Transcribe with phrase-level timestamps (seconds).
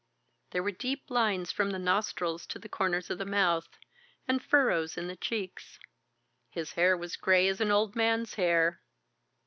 [0.49, 3.67] There were deep lines from the nostrils to the corners of the mouth,
[4.27, 5.77] and furrows in the cheeks.
[6.49, 8.81] His hair was grey as an old man's hair.